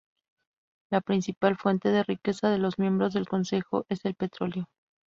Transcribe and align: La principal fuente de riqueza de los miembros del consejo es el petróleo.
La 0.89 1.01
principal 1.01 1.57
fuente 1.57 1.89
de 1.89 2.01
riqueza 2.01 2.49
de 2.49 2.57
los 2.57 2.79
miembros 2.79 3.13
del 3.13 3.29
consejo 3.29 3.85
es 3.87 4.03
el 4.03 4.15
petróleo. 4.15 4.67